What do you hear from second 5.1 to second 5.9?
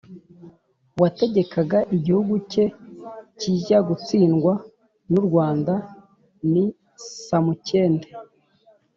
n'u rwanda